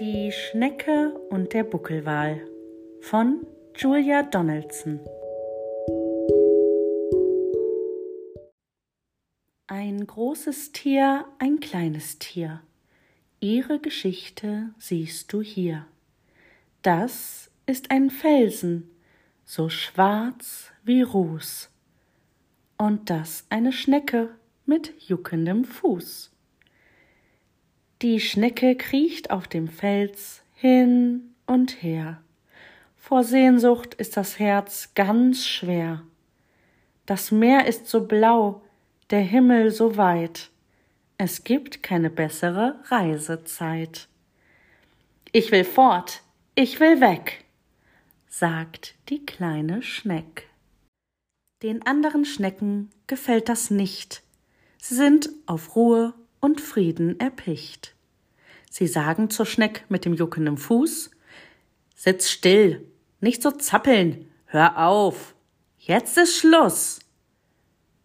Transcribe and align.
Die 0.00 0.32
Schnecke 0.32 1.12
und 1.28 1.52
der 1.52 1.62
Buckelwal 1.62 2.40
von 3.02 3.46
Julia 3.76 4.22
Donaldson 4.22 4.98
Ein 9.66 10.06
großes 10.06 10.72
Tier, 10.72 11.26
ein 11.38 11.60
kleines 11.60 12.18
Tier. 12.18 12.62
Ihre 13.40 13.78
Geschichte 13.78 14.70
siehst 14.78 15.34
du 15.34 15.42
hier. 15.42 15.84
Das 16.80 17.50
ist 17.66 17.90
ein 17.90 18.08
Felsen, 18.08 18.88
so 19.44 19.68
schwarz 19.68 20.72
wie 20.82 21.02
Ruß. 21.02 21.68
Und 22.78 23.10
das 23.10 23.44
eine 23.50 23.70
Schnecke 23.70 24.30
mit 24.64 24.94
juckendem 24.98 25.66
Fuß. 25.66 26.30
Die 28.02 28.18
Schnecke 28.18 28.76
kriecht 28.76 29.30
auf 29.30 29.46
dem 29.46 29.68
Fels 29.68 30.40
hin 30.54 31.34
und 31.44 31.82
her. 31.82 32.22
Vor 32.96 33.24
Sehnsucht 33.24 33.92
ist 33.92 34.16
das 34.16 34.38
Herz 34.38 34.94
ganz 34.94 35.46
schwer. 35.46 36.02
Das 37.04 37.30
Meer 37.30 37.66
ist 37.66 37.88
so 37.88 38.06
blau, 38.06 38.62
der 39.10 39.20
Himmel 39.20 39.70
so 39.70 39.98
weit. 39.98 40.48
Es 41.18 41.44
gibt 41.44 41.82
keine 41.82 42.08
bessere 42.08 42.80
Reisezeit. 42.84 44.08
Ich 45.32 45.52
will 45.52 45.64
fort, 45.64 46.22
ich 46.54 46.80
will 46.80 47.02
weg, 47.02 47.44
sagt 48.30 48.94
die 49.10 49.26
kleine 49.26 49.82
Schneck. 49.82 50.48
Den 51.62 51.84
anderen 51.84 52.24
Schnecken 52.24 52.88
gefällt 53.06 53.50
das 53.50 53.70
nicht. 53.70 54.22
Sie 54.78 54.94
sind 54.94 55.28
auf 55.44 55.76
Ruhe 55.76 56.14
und 56.40 56.60
Frieden 56.60 57.20
erpicht. 57.20 57.94
Sie 58.70 58.86
sagen 58.86 59.28
zur 59.28 59.44
Schneck 59.44 59.84
mit 59.88 60.06
dem 60.06 60.14
juckenden 60.14 60.56
Fuß 60.56 61.10
Sitz 62.02 62.30
still, 62.30 62.88
nicht 63.20 63.42
so 63.42 63.50
zappeln, 63.50 64.30
hör 64.46 64.86
auf, 64.86 65.34
jetzt 65.76 66.16
ist 66.16 66.38
Schluss. 66.38 67.00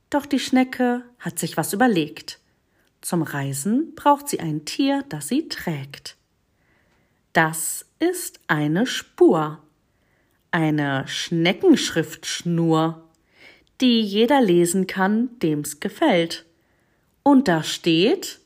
Doch 0.09 0.25
die 0.25 0.39
Schnecke 0.39 1.05
hat 1.17 1.39
sich 1.39 1.55
was 1.55 1.71
überlegt. 1.71 2.41
Zum 2.99 3.21
Reisen 3.21 3.95
braucht 3.95 4.27
sie 4.27 4.41
ein 4.41 4.65
Tier, 4.65 5.05
das 5.07 5.29
sie 5.29 5.47
trägt. 5.47 6.17
Das 7.31 7.85
ist 7.99 8.41
eine 8.47 8.85
Spur, 8.85 9.63
eine 10.51 11.07
Schneckenschriftschnur, 11.07 13.01
die 13.79 14.01
jeder 14.01 14.41
lesen 14.41 14.87
kann, 14.87 15.39
dem's 15.39 15.79
gefällt. 15.79 16.45
Und 17.23 17.47
da 17.47 17.63
steht, 17.63 18.41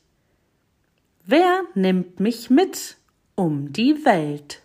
wer 1.30 1.62
nimmt 1.74 2.18
mich 2.18 2.50
mit 2.50 2.96
um 3.36 3.72
die 3.72 4.04
Welt? 4.04 4.62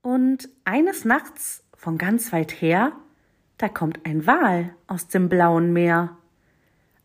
Und 0.00 0.48
eines 0.64 1.04
Nachts 1.04 1.64
von 1.76 1.98
ganz 1.98 2.32
weit 2.32 2.52
her, 2.52 2.92
da 3.58 3.68
kommt 3.68 4.06
ein 4.06 4.26
Wal 4.26 4.74
aus 4.86 5.08
dem 5.08 5.28
blauen 5.28 5.72
Meer. 5.72 6.16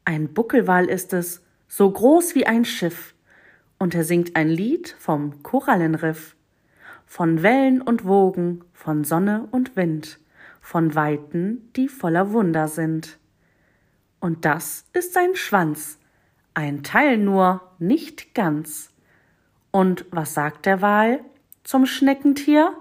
Ein 0.05 0.33
Buckelwal 0.33 0.85
ist 0.85 1.11
es, 1.11 1.43
so 1.67 1.89
groß 1.89 2.35
wie 2.35 2.45
ein 2.45 2.63
Schiff, 2.63 3.15
und 3.79 3.95
er 3.95 4.03
singt 4.03 4.35
ein 4.35 4.49
Lied 4.49 4.95
vom 4.99 5.41
Korallenriff, 5.41 6.35
von 7.07 7.41
Wellen 7.41 7.81
und 7.81 8.05
Wogen, 8.05 8.63
von 8.73 9.03
Sonne 9.03 9.47
und 9.49 9.75
Wind, 9.75 10.19
von 10.59 10.93
Weiten, 10.93 11.71
die 11.75 11.87
voller 11.87 12.31
Wunder 12.31 12.67
sind. 12.67 13.17
Und 14.19 14.45
das 14.45 14.85
ist 14.93 15.13
sein 15.13 15.33
Schwanz, 15.33 15.97
ein 16.53 16.83
Teil 16.83 17.17
nur, 17.17 17.61
nicht 17.79 18.33
ganz. 18.33 18.89
Und 19.71 20.05
was 20.11 20.33
sagt 20.33 20.65
der 20.65 20.81
Wal 20.81 21.23
zum 21.63 21.85
Schneckentier? 21.85 22.73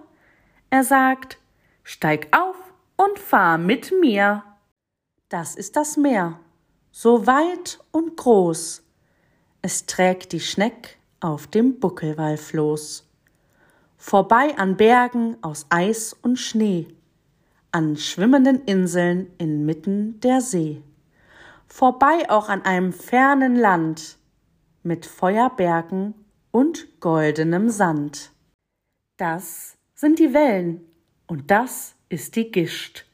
Er 0.71 0.84
sagt, 0.84 1.39
steig 1.84 2.28
auf 2.37 2.56
und 2.97 3.19
fahr 3.19 3.59
mit 3.59 3.93
mir. 4.00 4.45
Das 5.28 5.55
ist 5.55 5.77
das 5.77 5.97
Meer, 5.97 6.41
so 6.91 7.27
weit 7.27 7.78
und 7.93 8.17
groß. 8.17 8.83
Es 9.62 9.87
trägt 9.87 10.33
die 10.33 10.41
Schneck 10.41 10.99
auf 11.21 11.47
dem 11.47 11.78
Buckelwallfloß. 11.78 13.06
Vorbei 13.97 14.56
an 14.56 14.77
Bergen 14.77 15.37
aus 15.43 15.66
Eis 15.69 16.15
und 16.15 16.39
Schnee, 16.39 16.89
an 17.71 17.97
schwimmenden 17.97 18.65
Inseln 18.65 19.31
inmitten 19.39 20.19
der 20.21 20.41
See 20.41 20.83
vorbei 21.71 22.29
auch 22.29 22.49
an 22.49 22.63
einem 22.65 22.93
fernen 22.93 23.55
Land 23.57 24.19
mit 24.83 25.07
Feuerbergen 25.07 26.15
und 26.51 27.01
goldenem 27.01 27.71
Sand. 27.71 28.33
Das 29.17 29.77
sind 29.95 30.19
die 30.19 30.35
Wellen 30.35 30.85
und 31.27 31.51
das 31.51 31.95
ist 32.09 32.37
die 32.37 32.51
Gischt, 32.51 33.07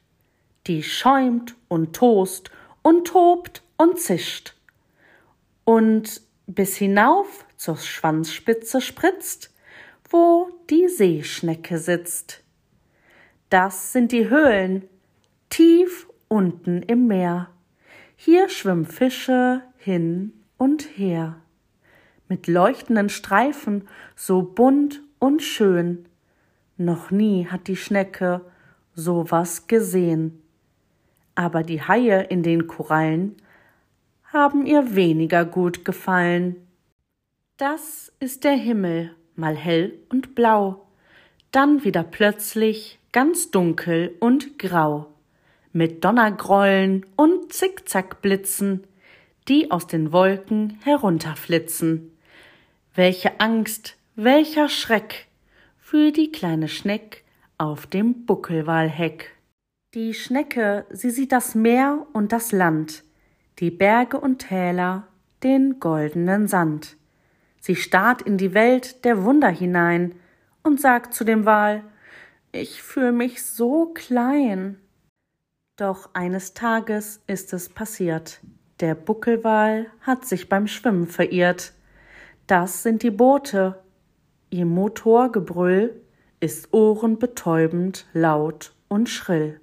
die 0.66 0.82
schäumt 0.82 1.54
und 1.68 1.94
tost 1.94 2.50
und 2.82 3.06
tobt 3.06 3.62
und 3.76 4.00
zischt 4.00 4.56
und 5.64 6.22
bis 6.46 6.76
hinauf 6.76 7.44
zur 7.56 7.76
Schwanzspitze 7.76 8.80
spritzt, 8.80 9.52
wo 10.08 10.48
die 10.70 10.88
Seeschnecke 10.88 11.78
sitzt. 11.78 12.42
Das 13.50 13.92
sind 13.92 14.12
die 14.12 14.30
Höhlen 14.30 14.88
tief 15.50 16.08
unten 16.28 16.82
im 16.82 17.06
Meer 17.06 17.50
hier 18.16 18.48
schwimmen 18.48 18.86
Fische 18.86 19.62
hin 19.76 20.32
und 20.56 20.98
her, 20.98 21.36
mit 22.28 22.46
leuchtenden 22.48 23.08
Streifen, 23.08 23.86
so 24.16 24.42
bunt 24.42 25.02
und 25.18 25.42
schön. 25.42 26.06
Noch 26.78 27.10
nie 27.10 27.46
hat 27.46 27.68
die 27.68 27.76
Schnecke 27.76 28.40
so 28.94 29.30
was 29.30 29.66
gesehen. 29.66 30.42
Aber 31.34 31.62
die 31.62 31.82
Haie 31.82 32.22
in 32.22 32.42
den 32.42 32.66
Korallen 32.66 33.36
haben 34.32 34.66
ihr 34.66 34.96
weniger 34.96 35.44
gut 35.44 35.84
gefallen. 35.84 36.56
Das 37.58 38.12
ist 38.18 38.44
der 38.44 38.56
Himmel, 38.56 39.14
mal 39.34 39.54
hell 39.54 39.98
und 40.08 40.34
blau, 40.34 40.88
dann 41.52 41.84
wieder 41.84 42.02
plötzlich 42.02 42.98
ganz 43.12 43.50
dunkel 43.50 44.16
und 44.20 44.58
grau 44.58 45.15
mit 45.76 46.02
Donnergrollen 46.06 47.04
und 47.16 47.52
Zickzackblitzen, 47.52 48.86
die 49.46 49.70
aus 49.70 49.86
den 49.86 50.10
Wolken 50.10 50.78
herunterflitzen. 50.82 52.16
Welche 52.94 53.40
Angst, 53.40 53.98
welcher 54.14 54.70
Schreck 54.70 55.26
für 55.78 56.12
die 56.12 56.32
kleine 56.32 56.68
Schneck 56.68 57.24
auf 57.58 57.86
dem 57.86 58.24
Buckelwalheck. 58.24 59.36
Die 59.92 60.14
Schnecke, 60.14 60.86
sie 60.88 61.10
sieht 61.10 61.30
das 61.30 61.54
Meer 61.54 62.06
und 62.14 62.32
das 62.32 62.52
Land, 62.52 63.04
die 63.58 63.70
Berge 63.70 64.18
und 64.18 64.38
Täler, 64.48 65.06
den 65.42 65.78
goldenen 65.78 66.48
Sand. 66.48 66.96
Sie 67.60 67.76
starrt 67.76 68.22
in 68.22 68.38
die 68.38 68.54
Welt 68.54 69.04
der 69.04 69.24
Wunder 69.24 69.50
hinein 69.50 70.14
und 70.62 70.80
sagt 70.80 71.12
zu 71.12 71.24
dem 71.24 71.44
Wal, 71.44 71.82
ich 72.50 72.82
fühl 72.82 73.12
mich 73.12 73.42
so 73.42 73.92
klein. 73.92 74.80
Doch 75.76 76.08
eines 76.14 76.54
Tages 76.54 77.20
ist 77.26 77.52
es 77.52 77.68
passiert. 77.68 78.40
Der 78.80 78.94
Buckelwal 78.94 79.86
hat 80.00 80.24
sich 80.24 80.48
beim 80.48 80.66
Schwimmen 80.66 81.06
verirrt. 81.06 81.74
Das 82.46 82.82
sind 82.82 83.02
die 83.02 83.10
Boote. 83.10 83.82
Ihr 84.48 84.64
Motorgebrüll 84.64 86.00
ist 86.40 86.72
ohrenbetäubend 86.72 88.06
laut 88.14 88.72
und 88.88 89.10
schrill. 89.10 89.60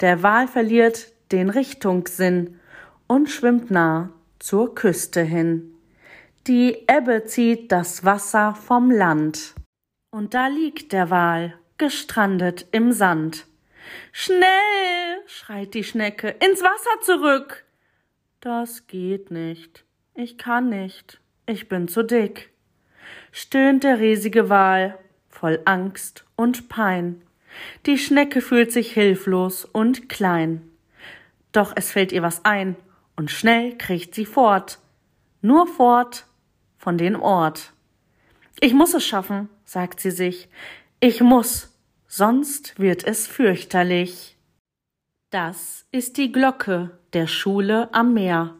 Der 0.00 0.22
Wal 0.22 0.48
verliert 0.48 1.12
den 1.32 1.48
Richtungssinn 1.48 2.60
und 3.06 3.30
schwimmt 3.30 3.70
nah 3.70 4.10
zur 4.38 4.74
Küste 4.74 5.22
hin. 5.22 5.74
Die 6.46 6.84
Ebbe 6.88 7.24
zieht 7.24 7.72
das 7.72 8.04
Wasser 8.04 8.54
vom 8.54 8.90
Land. 8.90 9.54
Und 10.10 10.34
da 10.34 10.48
liegt 10.48 10.92
der 10.92 11.08
Wal, 11.08 11.54
gestrandet 11.78 12.66
im 12.72 12.92
Sand. 12.92 13.47
Schnell, 14.12 15.22
schreit 15.26 15.74
die 15.74 15.84
Schnecke, 15.84 16.28
ins 16.28 16.62
Wasser 16.62 17.00
zurück. 17.02 17.64
Das 18.40 18.86
geht 18.86 19.30
nicht. 19.30 19.84
Ich 20.14 20.38
kann 20.38 20.68
nicht. 20.68 21.20
Ich 21.46 21.68
bin 21.68 21.88
zu 21.88 22.02
dick. 22.02 22.50
Stöhnt 23.32 23.84
der 23.84 24.00
riesige 24.00 24.48
Wal, 24.48 24.98
voll 25.28 25.60
Angst 25.64 26.24
und 26.36 26.68
Pein. 26.68 27.22
Die 27.86 27.98
Schnecke 27.98 28.40
fühlt 28.40 28.72
sich 28.72 28.92
hilflos 28.92 29.64
und 29.64 30.08
klein. 30.08 30.70
Doch 31.52 31.72
es 31.74 31.92
fällt 31.92 32.12
ihr 32.12 32.22
was 32.22 32.44
ein, 32.44 32.76
und 33.16 33.30
schnell 33.30 33.76
kriecht 33.76 34.14
sie 34.14 34.26
fort. 34.26 34.78
Nur 35.40 35.66
fort 35.66 36.26
von 36.76 36.98
dem 36.98 37.20
Ort. 37.20 37.72
Ich 38.60 38.74
muss 38.74 38.94
es 38.94 39.06
schaffen, 39.06 39.48
sagt 39.64 40.00
sie 40.00 40.10
sich. 40.10 40.48
Ich 41.00 41.20
muss 41.20 41.77
sonst 42.08 42.78
wird 42.78 43.04
es 43.04 43.26
fürchterlich. 43.26 44.36
Das 45.30 45.86
ist 45.92 46.16
die 46.16 46.32
Glocke 46.32 46.98
der 47.12 47.26
Schule 47.26 47.92
am 47.92 48.14
Meer. 48.14 48.56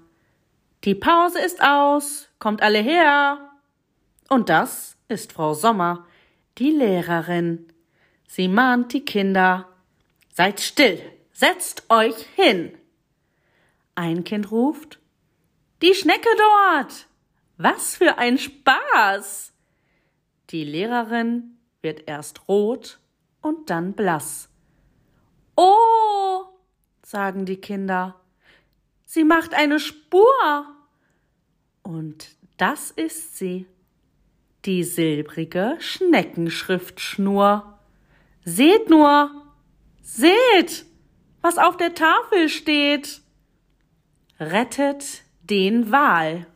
Die 0.85 0.95
Pause 0.95 1.41
ist 1.41 1.63
aus, 1.63 2.29
kommt 2.39 2.63
alle 2.63 2.79
her. 2.79 3.51
Und 4.29 4.51
das 4.51 4.97
ist 5.09 5.33
Frau 5.33 5.55
Sommer, 5.55 6.07
die 6.59 6.71
Lehrerin. 6.71 7.67
Sie 8.27 8.49
mahnt 8.49 8.93
die 8.93 9.05
Kinder. 9.05 9.67
Seid 10.33 10.61
still, 10.61 11.01
setzt 11.33 11.85
euch 11.89 12.17
hin. 12.37 12.77
Ein 13.95 14.23
Kind 14.23 14.53
ruft, 14.53 15.01
die 15.83 15.95
Schnecke 15.95 16.29
dort. 16.37 17.07
Was 17.57 17.97
für 17.97 18.19
ein 18.19 18.39
Spaß. 18.39 19.53
Die 20.51 20.63
Lehrerin 20.63 21.59
wird 21.83 22.07
erst 22.07 22.47
rot 22.47 23.01
und 23.41 23.71
dann 23.71 23.93
blass. 23.93 24.49
Oh, 25.57 26.45
sagen 27.03 27.45
die 27.45 27.61
Kinder, 27.61 28.17
sie 29.05 29.25
macht 29.25 29.55
eine 29.55 29.81
Spur. 29.81 30.25
Und 31.83 32.37
das 32.57 32.91
ist 32.91 33.39
sie, 33.39 33.67
die 34.65 34.85
silbrige 34.85 35.77
Schneckenschriftschnur. 35.79 37.79
Seht 38.45 38.91
nur, 38.91 39.31
seht, 40.03 40.87
was 41.41 41.59
auf 41.59 41.77
der 41.77 41.95
Tafel 41.95 42.49
steht. 42.49 43.23
Rettet 44.39 45.23
den 45.43 45.91
Wal. 45.91 46.47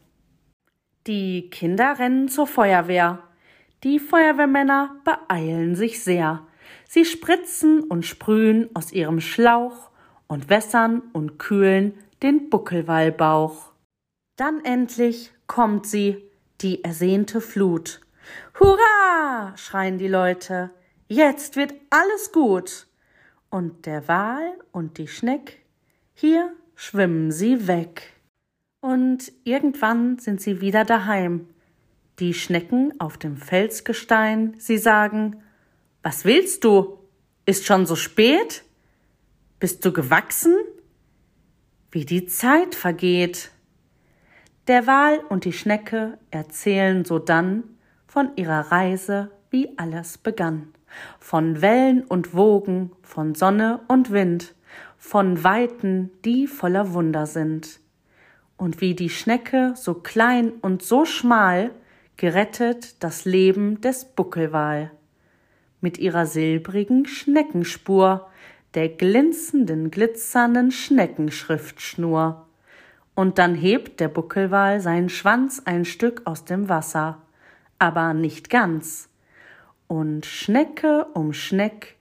Die 1.06 1.50
Kinder 1.50 1.99
rennen 1.99 2.29
zur 2.29 2.46
Feuerwehr. 2.46 3.23
Die 3.82 3.99
Feuerwehrmänner 3.99 5.00
beeilen 5.05 5.75
sich 5.75 6.02
sehr. 6.02 6.46
Sie 6.94 7.06
spritzen 7.06 7.85
und 7.85 8.05
sprühen 8.05 8.69
aus 8.75 8.93
ihrem 8.93 9.23
Schlauch 9.23 9.89
und 10.27 10.50
wässern 10.50 11.00
und 11.15 11.39
kühlen 11.39 11.94
den 12.23 12.50
Buckelwallbauch. 12.50 13.73
Dann 14.37 14.62
endlich 14.62 15.33
kommt 15.47 15.87
sie, 15.87 16.23
die 16.61 16.85
ersehnte 16.85 17.41
Flut. 17.41 18.03
Hurra! 18.61 19.56
schreien 19.56 19.97
die 19.97 20.06
Leute. 20.06 20.69
Jetzt 21.09 21.56
wird 21.56 21.73
alles 21.89 22.31
gut. 22.31 22.87
Und 23.49 23.87
der 23.87 24.06
Wal 24.06 24.53
und 24.71 24.99
die 24.99 25.09
Schneck, 25.09 25.65
hier 26.12 26.53
schwimmen 26.75 27.33
sie 27.33 27.69
weg. 27.69 28.21
Und 28.83 29.33
irgendwann 29.44 30.19
sind 30.19 30.43
sie 30.43 30.61
wieder 30.61 30.85
daheim 30.85 31.49
die 32.19 32.35
Schnecken 32.35 32.93
auf 33.00 33.17
dem 33.17 33.39
Felsgestein, 33.39 34.56
sie 34.59 34.77
sagen, 34.77 35.43
was 36.02 36.25
willst 36.25 36.64
du? 36.64 36.99
Ist 37.46 37.66
schon 37.66 37.87
so 37.87 37.96
spät? 37.96 38.64
Bist 39.58 39.84
du 39.84 39.93
gewachsen? 39.93 40.56
Wie 41.90 42.04
die 42.04 42.26
Zeit 42.26 42.75
vergeht. 42.75 43.50
Der 44.66 44.87
Wal 44.87 45.19
und 45.28 45.44
die 45.44 45.52
Schnecke 45.52 46.19
erzählen 46.31 47.04
sodann 47.04 47.64
von 48.06 48.37
ihrer 48.37 48.72
Reise, 48.72 49.31
wie 49.50 49.76
alles 49.78 50.19
begann. 50.19 50.69
Von 51.19 51.62
Wellen 51.62 52.05
und 52.05 52.34
Wogen, 52.34 52.93
von 53.02 53.34
Sonne 53.34 53.81
und 53.88 54.10
Wind, 54.10 54.55
von 54.98 55.43
Weiten, 55.43 56.10
die 56.25 56.46
voller 56.46 56.93
Wunder 56.93 57.26
sind. 57.26 57.81
Und 58.56 58.81
wie 58.81 58.94
die 58.94 59.10
Schnecke 59.10 59.75
so 59.76 59.94
klein 59.94 60.52
und 60.60 60.82
so 60.82 61.05
schmal 61.05 61.70
gerettet 62.16 63.02
das 63.02 63.25
Leben 63.25 63.81
des 63.81 64.05
Buckelwal. 64.05 64.93
Mit 65.82 65.99
ihrer 65.99 66.25
silbrigen 66.25 67.05
Schneckenspur, 67.05 68.31
der 68.73 68.88
glänzenden, 68.88 69.90
glitzernden 69.90 70.70
Schneckenschriftschnur. 70.70 72.46
Und 73.14 73.37
dann 73.37 73.55
hebt 73.55 74.00
der 74.00 74.08
Buckelwal 74.08 74.81
seinen 74.81 75.11
Schwanz 75.11 75.61
ein 75.67 75.84
Stück 75.84 76.23
aus 76.25 76.46
dem 76.46 76.70
Wasser, 76.70 77.20
aber 77.79 78.14
nicht 78.14 78.49
ganz. 78.49 79.11
Und 79.87 80.25
Schnecke 80.25 81.06
um 81.12 81.34
Schneck 81.34 81.96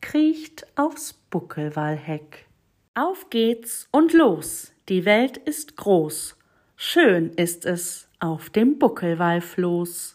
kriecht 0.00 0.66
aufs 0.76 1.12
Buckelwalheck. 1.12 2.46
Auf 2.94 3.28
geht's 3.28 3.88
und 3.90 4.12
los, 4.12 4.72
die 4.88 5.04
Welt 5.04 5.36
ist 5.36 5.76
groß, 5.76 6.36
schön 6.76 7.30
ist 7.30 7.66
es 7.66 8.08
auf 8.20 8.50
dem 8.50 8.78
Buckelwalfloß. 8.78 10.13